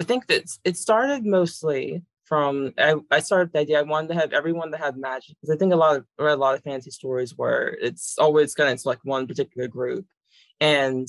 [0.00, 4.14] I think that it started mostly from I, I started the idea I wanted to
[4.14, 6.62] have everyone that had magic because I think a lot of read a lot of
[6.62, 10.06] fantasy stories where it's always kind of like one particular group,
[10.60, 11.08] and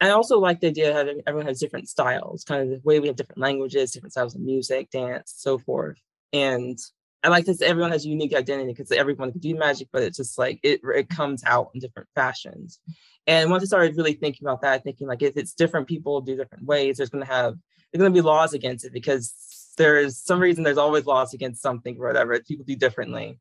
[0.00, 3.06] I also like the idea that everyone has different styles, kind of the way we
[3.06, 5.96] have different languages, different styles of music, dance, so forth.
[6.32, 6.78] And
[7.26, 7.60] I like this.
[7.60, 10.80] Everyone has a unique identity because everyone can do magic, but it's just like it
[10.94, 12.78] it comes out in different fashions.
[13.26, 16.36] And once I started really thinking about that, thinking like if it's different people do
[16.36, 17.56] different ways, there's going to have
[17.92, 19.34] there's going to be laws against it because
[19.76, 23.38] there's some reason there's always laws against something or whatever people do differently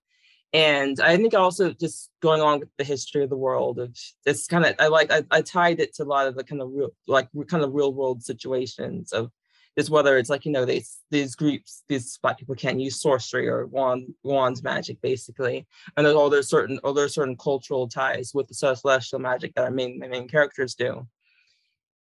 [0.54, 3.95] and i think also just going on with the history of the world of
[4.26, 6.62] this kind of i like I, I, tied it to a lot of the kind
[6.62, 9.32] of real like kind of real world situations of
[9.78, 13.48] just whether it's like you know these these groups these black people can't use sorcery
[13.48, 18.32] or wand wands magic basically and there's all there's certain all there's certain cultural ties
[18.34, 21.08] with the celestial magic that our main my main characters do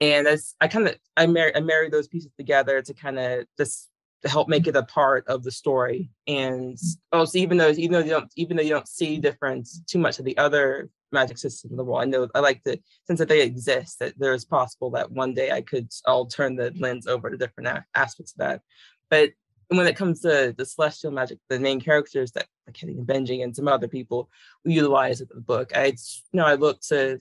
[0.01, 3.45] and as i kind of i marry i marry those pieces together to kind of
[3.57, 3.89] just
[4.23, 6.09] to help make it a part of the story.
[6.27, 6.77] And
[7.11, 10.17] also, even though even though you don't even though you don't see difference too much
[10.17, 13.29] of the other magic systems in the world, I know I like to since that
[13.29, 17.07] they exist that there is possible that one day I could I'll turn the lens
[17.07, 18.61] over to different a- aspects of that.
[19.09, 19.31] But
[19.69, 23.43] when it comes to the celestial magic, the main characters that like Hetty and Benji
[23.43, 24.29] and some other people
[24.63, 25.93] utilize in the book, I you
[26.33, 27.19] know I look to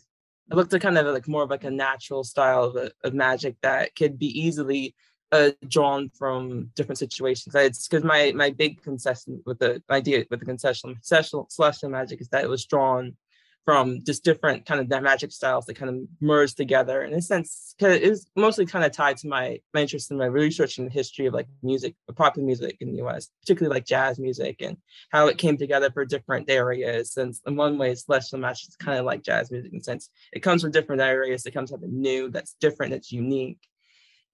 [0.51, 3.57] I look to kind of like more of like a natural style of, of magic
[3.63, 4.95] that could be easily
[5.33, 7.55] uh, drawn from different situations.
[7.55, 12.21] It's because my my big concession with the idea with the concession celestial, celestial magic
[12.21, 13.17] is that it was drawn
[13.65, 17.03] from just different kind of magic styles that kind of merge together.
[17.03, 20.19] In a sense because it is mostly kind of tied to my, my interest in
[20.19, 23.87] my research in the history of like music popular music in the us particularly like
[23.87, 24.77] jazz music and
[25.11, 27.13] how it came together for different areas.
[27.13, 29.85] Since in one way it's celestial magic is kind of like jazz music in a
[29.85, 30.11] sense.
[30.33, 31.47] It comes from different areas.
[31.47, 33.61] It comes something new that's different that's unique.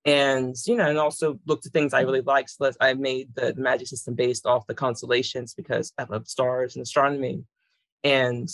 [0.07, 3.53] And you know and also looked at things i really like so i made the,
[3.53, 7.45] the magic system based off the constellations because i love stars and astronomy.
[8.05, 8.49] And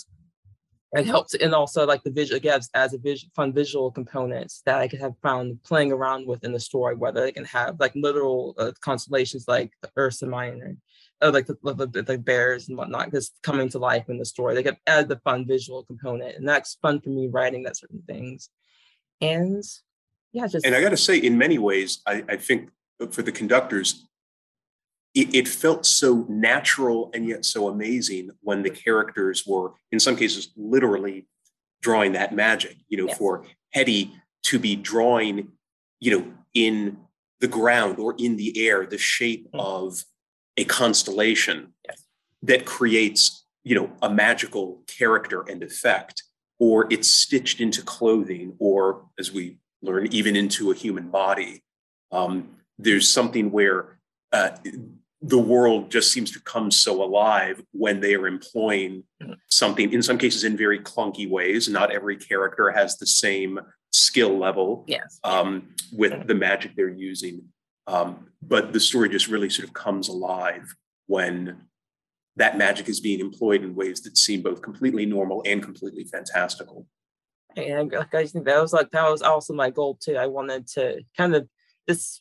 [0.95, 4.89] it helps and also like the visual gives as a fun visual components that i
[4.89, 8.55] could have found playing around with in the story whether they can have like literal
[8.59, 10.77] uh, constellations like the ursa minor
[11.23, 14.55] or like the, the, the bears and whatnot just coming to life in the story
[14.55, 18.03] they could add the fun visual component and that's fun for me writing that certain
[18.07, 18.51] things.
[19.21, 19.63] And
[20.33, 22.71] yeah just and i got to say in many ways I, I think
[23.11, 24.07] for the conductors
[25.15, 30.17] it, it, felt so natural and yet so amazing when the characters were in some
[30.17, 31.27] cases literally
[31.83, 33.19] drawing that magic you know yes.
[33.19, 35.53] for hetty to be drawing
[36.01, 36.99] you know in
[37.41, 39.61] the ground or in the air the shape mm-hmm.
[39.61, 40.05] of
[40.57, 42.05] a constellation yes.
[42.43, 46.23] that creates you know a magical character and effect
[46.59, 51.63] or it's stitched into clothing or as we learn even into a human body.
[52.11, 53.99] Um, there's something where
[54.33, 54.51] uh,
[55.27, 59.05] the world just seems to come so alive when they are employing
[59.49, 61.67] something, in some cases, in very clunky ways.
[61.67, 63.59] Not every character has the same
[63.91, 65.19] skill level yes.
[65.25, 67.43] um, with the magic they're using.
[67.87, 70.75] Um, but the story just really sort of comes alive
[71.07, 71.57] when
[72.37, 76.87] that magic is being employed in ways that seem both completely normal and completely fantastical.
[77.57, 80.17] And I think that was like that was also my goal too.
[80.17, 81.49] I wanted to kind of
[81.87, 82.21] this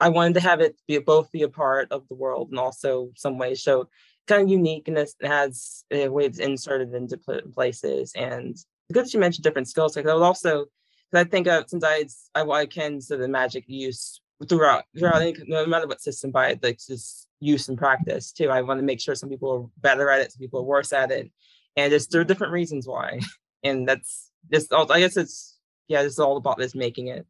[0.00, 3.10] I wanted to have it be both be a part of the world and also
[3.16, 3.88] some way show
[4.26, 7.18] kind of uniqueness and has uh, ways inserted into
[7.52, 8.12] places.
[8.14, 8.56] And
[8.92, 9.96] good that you mentioned different skills.
[9.96, 10.66] Like I would also,
[11.10, 15.34] because I think of since I I, can to the magic use throughout throughout any,
[15.46, 18.50] no matter what system by it, like just use and practice too.
[18.50, 20.92] I want to make sure some people are better at it, some people are worse
[20.92, 21.30] at it,
[21.76, 23.20] and just there are different reasons why.
[23.64, 24.72] And that's just.
[24.72, 25.58] I guess it's
[25.88, 27.26] yeah, This is all about this making it.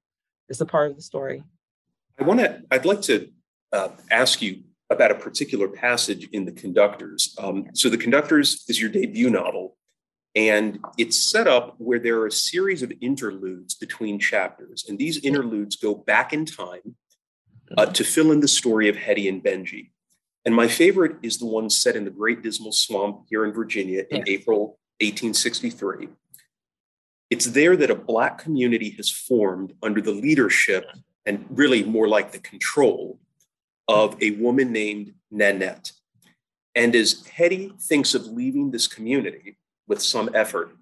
[0.51, 1.43] It's a part of the story.
[2.19, 2.63] I want to.
[2.71, 3.29] I'd like to
[3.73, 7.35] uh, ask you about a particular passage in the Conductors.
[7.39, 9.77] Um, so, the Conductors is your debut novel,
[10.35, 15.19] and it's set up where there are a series of interludes between chapters, and these
[15.25, 16.97] interludes go back in time
[17.77, 19.91] uh, to fill in the story of Hetty and Benji.
[20.45, 24.05] And my favorite is the one set in the Great Dismal Swamp here in Virginia
[24.11, 26.09] in April 1863.
[27.31, 30.87] It's there that a Black community has formed under the leadership
[31.27, 33.19] and really more like the control
[33.87, 35.93] of a woman named Nanette.
[36.75, 40.77] And as Hetty thinks of leaving this community with some effort,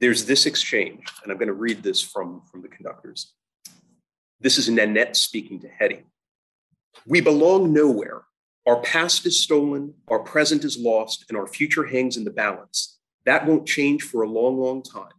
[0.00, 3.34] there's this exchange, and I'm going to read this from, from the conductors.
[4.40, 6.04] This is Nanette speaking to Hetty.
[7.06, 8.22] We belong nowhere.
[8.66, 12.98] Our past is stolen, our present is lost, and our future hangs in the balance.
[13.24, 15.12] That won't change for a long, long time.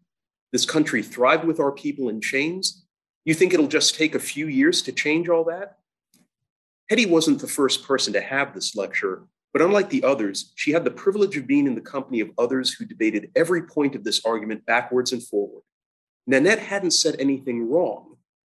[0.51, 2.85] This country thrived with our people in chains.
[3.29, 5.77] You think it'll just take a few years to change all that?
[6.89, 10.83] Hetty wasn't the first person to have this lecture, but unlike the others, she had
[10.83, 14.25] the privilege of being in the company of others who debated every point of this
[14.25, 15.61] argument backwards and forward.
[16.25, 18.15] Nanette hadn't said anything wrong,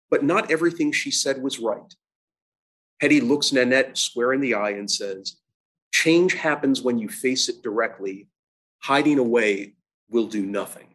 [0.10, 1.94] but not everything she said was right.
[3.02, 5.36] Hetty looks Nanette square in the eye and says,
[5.94, 8.30] Change happens when you face it directly.
[8.84, 9.74] Hiding away
[10.10, 10.91] will do nothing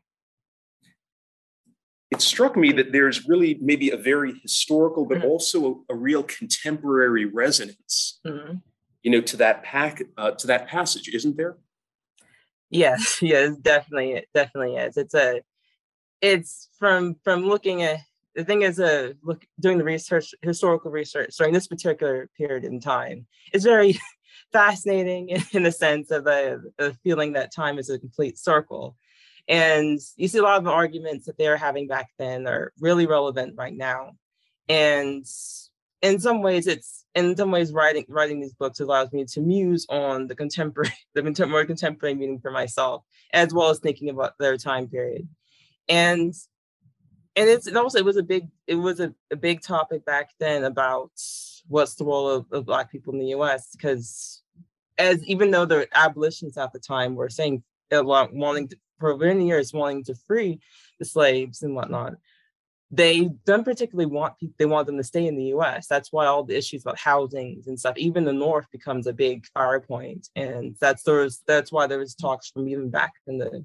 [2.11, 5.27] it struck me that there's really maybe a very historical, but mm-hmm.
[5.27, 8.59] also a, a, real contemporary resonance, mm-hmm.
[9.03, 11.57] you know, to that pack uh, to that passage, isn't there?
[12.71, 14.97] Yes, yes, definitely, it definitely is.
[14.97, 15.41] It's a,
[16.21, 18.01] it's from from looking at
[18.37, 22.65] the thing is a uh, look doing the research, historical research during this particular period
[22.65, 23.27] in time.
[23.53, 23.99] It's very
[24.53, 28.97] fascinating in, in the sense of a, a feeling that time is a complete circle
[29.49, 33.07] and you see a lot of the arguments that they're having back then are really
[33.07, 34.13] relevant right now.
[34.69, 35.25] And
[36.03, 39.87] in some ways, it's in some ways writing writing these books allows me to muse
[39.89, 44.57] on the contemporary, the more contemporary meaning for myself, as well as thinking about their
[44.57, 45.29] time period.
[45.89, 46.35] And
[47.37, 50.31] and it's it also it was a big it was a, a big topic back
[50.41, 51.11] then about
[51.69, 54.43] what's the role of, of black people in the US because
[54.99, 58.77] as even though the abolitionists at the time were saying uh, a lot wanting to,
[59.01, 60.61] years wanting to free
[60.99, 62.15] the slaves and whatnot.
[62.91, 66.27] They don't particularly want people they want them to stay in the us that's why
[66.27, 70.29] all the issues about housing and stuff even the north becomes a big fire point.
[70.37, 73.65] And that's there's that's why there was talks from even back in the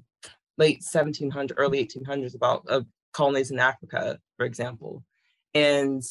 [0.58, 5.04] late 1700 early 1800s about uh, colonies in africa for example.
[5.54, 6.02] And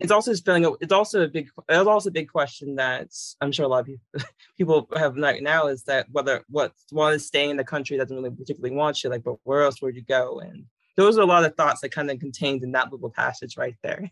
[0.00, 3.08] it's also feeling it's also a big it's also a big question that
[3.40, 4.24] I'm sure a lot of
[4.58, 8.16] people have right now is that whether what want to stay in the country doesn't
[8.16, 10.40] really particularly want you like but where else would you go?
[10.40, 10.64] And
[10.96, 13.76] those are a lot of thoughts that kind of contained in that little passage right
[13.82, 14.10] there.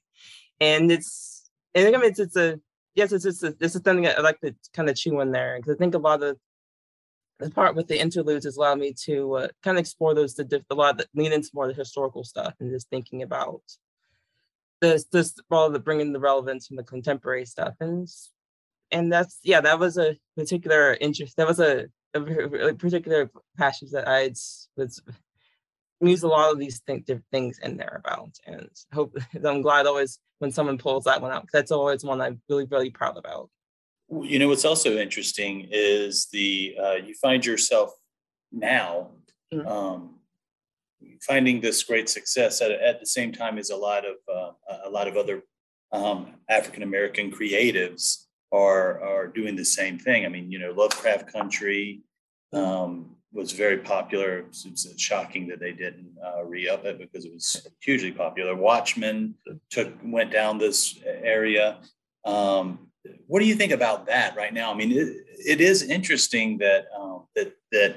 [0.61, 2.59] And it's and I mean it's it's a
[2.95, 5.31] yes it's it's a, it's a thing that I like to kind of chew in
[5.31, 6.37] there because I think a lot of
[7.39, 10.65] the part with the interludes has allowed me to uh, kind of explore those the
[10.71, 13.61] a lot that lean into more of the historical stuff and just thinking about
[14.81, 18.09] this this well the bringing the relevance from the contemporary stuff and
[18.91, 24.09] and that's yeah that was a particular interest that was a, a, particular passion that
[24.09, 24.29] i
[24.77, 25.03] was
[26.01, 30.19] used a lot of these think, things in there about and hope i'm glad always
[30.39, 33.49] when someone pulls that one out because that's always one i'm really really proud about
[34.23, 37.93] you know what's also interesting is the uh, you find yourself
[38.53, 39.09] now
[39.53, 39.67] mm-hmm.
[39.67, 40.16] um,
[41.21, 44.53] finding this great success at, at the same time as a lot of uh,
[44.85, 45.43] a lot of other
[45.93, 50.25] um, African American creatives are are doing the same thing.
[50.25, 52.03] I mean, you know, Lovecraft Country
[52.53, 54.45] um, was very popular.
[54.49, 58.55] It's, shocking that they didn't uh, re-up it because it was hugely popular.
[58.55, 59.35] Watchmen
[59.71, 61.79] took went down this area.
[62.25, 62.89] Um,
[63.27, 64.73] what do you think about that right now?
[64.73, 67.97] I mean, it, it is interesting that um, that that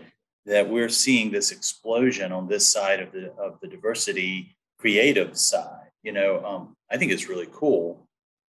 [0.50, 5.92] that we're seeing this explosion on this side of the of the diversity creative side.
[6.02, 8.08] You know, um, I think it's really cool.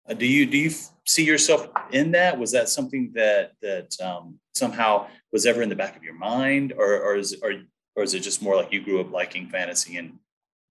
[0.09, 0.71] Uh, do you do you
[1.07, 2.39] see yourself in that?
[2.39, 6.73] Was that something that that um, somehow was ever in the back of your mind,
[6.73, 7.53] or or is or
[7.95, 10.19] or is it just more like you grew up liking fantasy and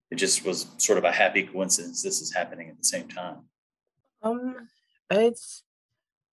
[0.10, 3.38] it just was sort of a happy coincidence this is happening at the same time?
[4.24, 4.68] Um,
[5.12, 5.64] it's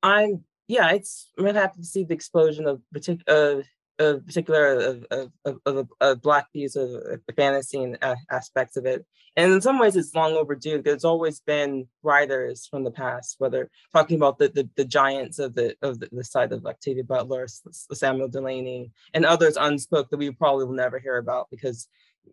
[0.03, 3.61] I'm yeah, it's I'm happy to see the explosion of particular.
[3.61, 3.63] Uh,
[3.99, 5.07] a particular of,
[5.45, 9.07] of, of, of, black views of, the fantasy and uh, aspects of it.
[9.37, 10.81] And in some ways, it's long overdue.
[10.81, 15.55] There's always been writers from the past, whether talking about the, the, the giants of
[15.55, 17.47] the of the, the side of Octavia Butler,
[17.93, 21.89] Samuel Delany, and others unspoke that we probably will never hear about because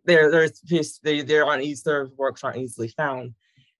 [0.05, 3.33] they're there's just they they're on their works aren't easily found.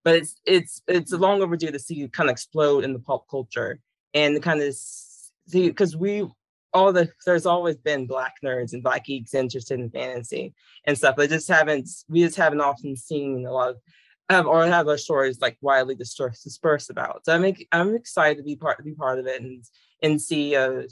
[0.04, 3.80] But it's it's it's long overdue to see kind of explode in the pop culture
[4.14, 6.28] and kind of see because we
[6.74, 10.54] all the there's always been black nerds and black geeks interested in fantasy
[10.86, 14.88] and stuff, but just haven't we just haven't often seen a lot of or have
[14.88, 17.26] our stories like widely dispersed, dispersed about.
[17.26, 19.64] So I'm I'm excited to be part to be part of it and
[20.02, 20.84] and see uh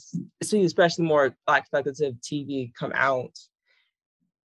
[0.44, 3.38] see especially more black speculative TV come out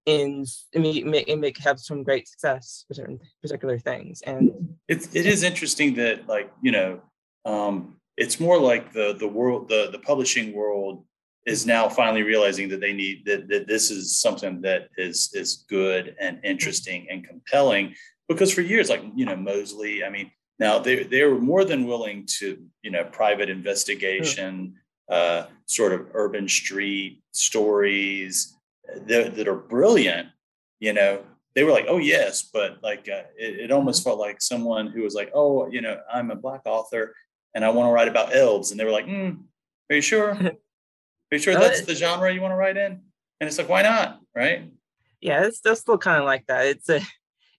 [0.06, 4.22] and make, and make have some great success for certain particular things.
[4.22, 7.00] And it's it is interesting that like you know
[7.44, 11.04] um, it's more like the the world the the publishing world
[11.46, 15.64] is now finally realizing that they need that, that this is something that is is
[15.68, 17.94] good and interesting and compelling.
[18.28, 20.28] Because for years like you know mosley i mean
[20.58, 24.74] now they they were more than willing to you know private investigation
[25.08, 28.56] uh, sort of urban street stories
[29.06, 30.28] that, that are brilliant
[30.80, 31.22] you know.
[31.54, 35.02] They were like oh yes but like uh, it, it almost felt like someone who
[35.02, 37.14] was like oh you know i'm a black author
[37.54, 39.38] and i want to write about elves and they were like mm,
[39.88, 40.38] are you sure
[41.36, 43.00] you sure that's the genre you want to write in?
[43.40, 44.20] And it's like, why not?
[44.34, 44.70] Right?
[45.20, 46.66] Yeah, it's, still kind of like that.
[46.66, 47.00] It's a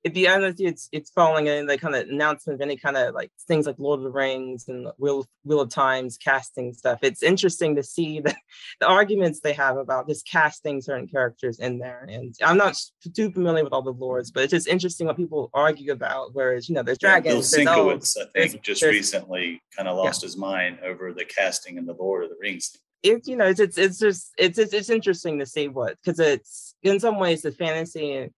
[0.05, 3.13] at the end, it's it's following in the kind of announcement of any kind of
[3.13, 6.99] like things like Lord of the Rings and Wheel Wheel of Times casting stuff.
[7.01, 8.33] It's interesting to see the,
[8.79, 12.07] the arguments they have about just casting certain characters in there.
[12.09, 12.79] And I'm not
[13.15, 16.29] too familiar with all the lords, but it's just interesting what people argue about.
[16.33, 17.51] Whereas you know, there's dragons.
[17.51, 20.27] Bill Sienkiewicz, I think, just recently kind of lost yeah.
[20.27, 23.59] his mind over the casting in the Lord of the Rings it, you know, it's,
[23.59, 27.41] it's, it's just, it's, it's, it's interesting to see what, cause it's in some ways
[27.41, 28.29] the fantasy,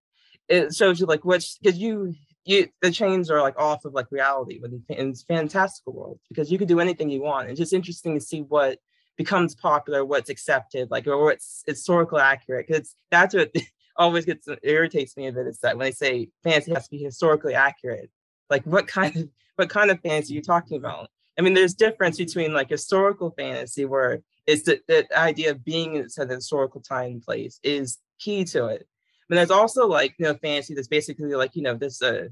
[0.47, 2.13] it shows you like which, cause you,
[2.45, 6.57] you, the chains are like off of like reality within in fantastical world because you
[6.57, 7.49] could do anything you want.
[7.49, 8.79] It's just interesting to see what
[9.17, 12.67] becomes popular, what's accepted, like, or what's historically accurate.
[12.67, 13.51] Cause that's what
[13.95, 17.03] always gets, irritates me a bit is that when they say fantasy has to be
[17.03, 18.09] historically accurate,
[18.49, 21.09] like what kind of, what kind of fantasy are you talking about?
[21.39, 25.95] I mean, there's difference between like historical fantasy where it's the, the idea of being
[25.95, 28.85] in a historical time and place is key to it.
[29.29, 32.27] But there's also like, you know, fantasy that's basically like, you know, this uh,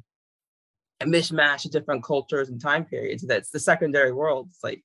[0.99, 3.23] a mishmash of different cultures and time periods.
[3.23, 4.47] That's the secondary world.
[4.49, 4.83] It's like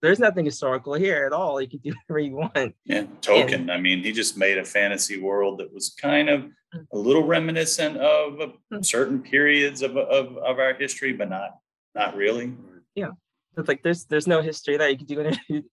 [0.00, 1.60] there's nothing historical here at all.
[1.60, 2.74] You can do whatever you want.
[2.86, 3.54] Yeah, Tolkien.
[3.54, 6.46] And, I mean, he just made a fantasy world that was kind of
[6.92, 8.84] a little reminiscent of mm.
[8.84, 11.58] certain periods of, of, of our history, but not
[11.94, 12.54] not really.
[12.94, 13.10] Yeah.
[13.58, 15.06] It's like there's there's no history that You can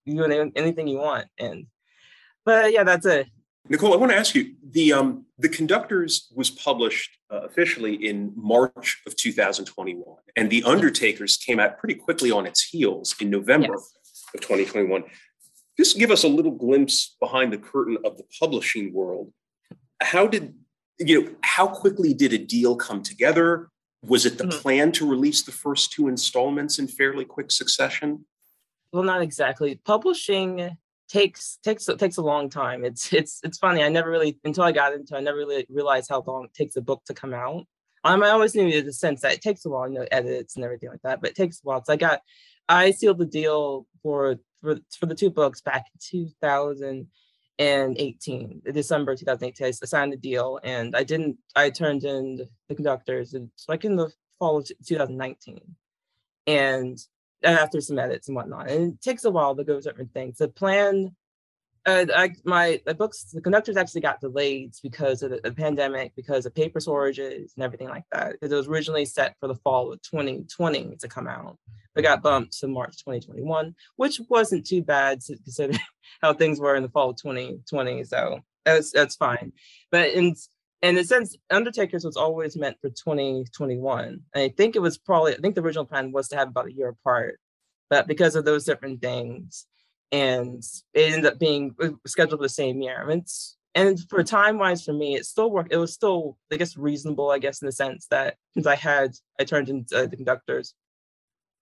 [0.07, 1.27] do, any, do anything you want.
[1.37, 1.67] And
[2.43, 3.27] but yeah, that's it.
[3.67, 8.31] Nicole, I want to ask you the um, the Conductors was published uh, officially in
[8.35, 10.03] March of 2021,
[10.35, 14.23] and the Undertakers came out pretty quickly on its heels in November yes.
[14.35, 15.03] of 2021.
[15.77, 19.33] Just give us a little glimpse behind the curtain of the publishing world.
[19.99, 20.53] How did
[20.99, 21.29] you know?
[21.41, 23.69] How quickly did a deal come together?
[24.03, 24.59] Was it the mm-hmm.
[24.59, 28.25] plan to release the first two installments in fairly quick succession?
[28.91, 29.79] Well, not exactly.
[29.83, 30.77] Publishing
[31.07, 32.85] takes takes takes a long time.
[32.85, 33.83] It's it's it's funny.
[33.83, 35.15] I never really until I got into.
[35.15, 37.65] I never really realized how long it takes a book to come out.
[38.03, 40.63] Um, I always knew the sense that it takes a while, you know, edits and
[40.63, 41.21] everything like that.
[41.21, 41.83] But it takes a while.
[41.83, 42.21] So I got,
[42.69, 47.07] I sealed the deal for for for the two books back in
[47.59, 49.67] 2018, December 2018.
[49.67, 51.37] I signed the deal, and I didn't.
[51.55, 53.35] I turned in the Conductors,
[53.67, 55.61] like in the fall of 2019,
[56.47, 56.97] and
[57.43, 58.69] uh, after some edits and whatnot.
[58.69, 60.37] And it takes a while to go certain things.
[60.37, 61.15] The plan,
[61.85, 66.13] uh, I, my the books, the Conductors actually got delayed because of the, the pandemic,
[66.15, 68.33] because of paper shortages and everything like that.
[68.33, 71.57] Because it was originally set for the fall of 2020 to come out,
[71.93, 75.77] but got bumped to March 2021, which wasn't too bad to consider
[76.21, 78.03] how things were in the fall of 2020.
[78.05, 79.51] So that's that's fine.
[79.91, 80.35] But in
[80.81, 84.07] in a sense, Undertakers was always meant for 2021.
[84.07, 86.67] And I think it was probably, I think the original plan was to have about
[86.67, 87.39] a year apart.
[87.89, 89.65] but because of those different things,
[90.11, 93.05] and it ended up being uh, scheduled for the same year.
[93.09, 95.73] It's and for time wise for me, it still worked.
[95.73, 97.29] It was still, I guess, reasonable.
[97.29, 100.73] I guess in the sense that since I had, I turned into uh, the conductors.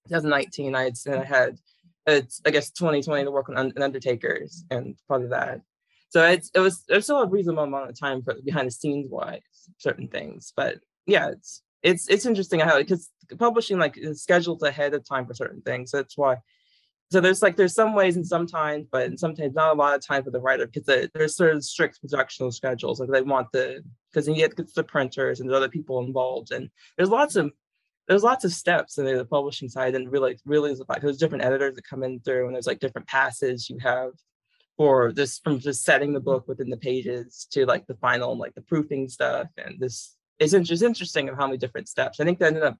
[0.09, 1.57] 2019, I had, I had,
[2.05, 5.61] it's I guess 2020 to work on Undertakers and probably that.
[6.09, 9.09] So it's it was there's still a reasonable amount of time for behind the scenes
[9.09, 9.41] wise
[9.79, 10.77] certain things, but
[11.07, 15.33] yeah, it's it's it's interesting how because publishing like is scheduled ahead of time for
[15.33, 15.89] certain things.
[15.89, 16.37] So that's why
[17.13, 20.23] so there's like there's some ways and sometimes, but sometimes not a lot of time
[20.23, 22.99] for the writer because there's sort of strict production schedules.
[22.99, 26.51] Like they want the because you get to the printers and the other people involved,
[26.51, 27.51] and there's lots of
[28.07, 31.43] there's lots of steps in the publishing side and really really is about there's different
[31.43, 34.09] editors that come in through and there's like different passes you have
[34.75, 38.55] for this from just setting the book within the pages to like the final like
[38.55, 42.39] the proofing stuff and this it's just interesting of how many different steps i think
[42.39, 42.77] that ended up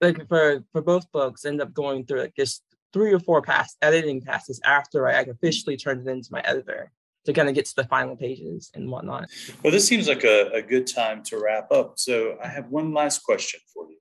[0.00, 2.62] like for for both books end up going through like just
[2.92, 6.92] three or four pass editing passes after I officially turned it into my editor
[7.26, 9.28] to kind of get to the final pages and whatnot.
[9.62, 11.98] Well, this seems like a, a good time to wrap up.
[11.98, 13.98] So I have one last question for you,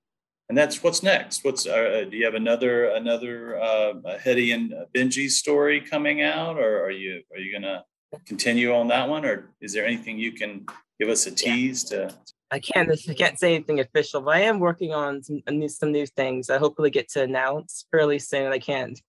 [0.48, 1.44] and that's what's next.
[1.44, 6.84] What's uh, do you have another another uh, Hetty and Benji story coming out, or
[6.84, 7.84] are you are you gonna
[8.26, 10.66] continue on that one, or is there anything you can
[11.00, 12.08] give us a tease yeah.
[12.08, 12.16] to?
[12.52, 15.92] I can't I can't say anything official, but I am working on some new some
[15.92, 16.50] new things.
[16.50, 18.52] I hopefully get to announce fairly soon.
[18.52, 19.00] I can't.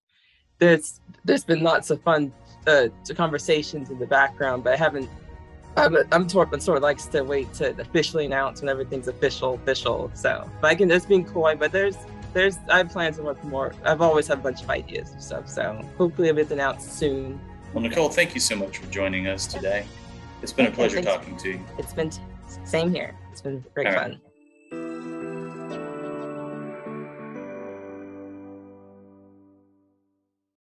[0.58, 2.32] There's there's been lots of fun
[2.66, 5.08] uh, conversations in the background, but I haven't.
[5.76, 9.54] I'm I'm sort of, sort of likes to wait to officially announce when everything's official
[9.54, 10.10] official.
[10.14, 10.90] So, but I can.
[10.90, 11.96] It's been coy, but there's
[12.32, 13.72] there's I have plans to work more.
[13.84, 15.48] I've always had a bunch of ideas and stuff.
[15.48, 17.40] So hopefully it'll be announced soon.
[17.72, 19.86] Well, Nicole, thank you so much for joining us today.
[20.42, 21.60] It's been a pleasure talking to you.
[21.78, 22.20] It's been t-
[22.64, 23.14] same here.
[23.30, 24.20] It's been great fun.